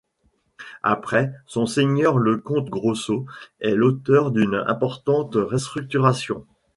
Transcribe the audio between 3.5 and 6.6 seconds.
est l'auteur d’une importante restructuration.